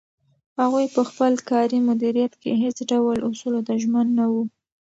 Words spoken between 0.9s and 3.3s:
په خپل کاري مدیریت کې هیڅ ډول